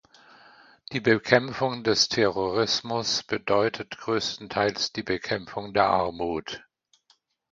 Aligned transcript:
Die 0.93 0.99
Bekämpfung 0.99 1.83
des 1.83 2.09
Terrorismus 2.09 3.21
bedeutet 3.21 3.99
größtenteils 3.99 4.91
die 4.93 5.03
Bekämpfung 5.03 5.75
der 5.75 5.89
Armut. 5.89 6.65